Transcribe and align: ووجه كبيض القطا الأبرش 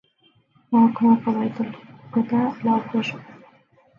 ووجه 0.71 1.15
كبيض 1.23 1.61
القطا 2.05 2.53
الأبرش 2.63 3.13